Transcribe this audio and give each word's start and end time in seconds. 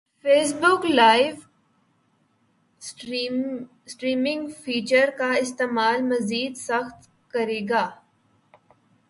face 0.25 0.49
بک 0.61 0.81
live 0.97 1.35
streaming 3.91 4.47
feature 4.63 5.09
کا 5.17 5.31
استعمال 5.43 6.01
مزید 6.11 6.53
سخت 6.57 6.99
کریگا 7.33 7.85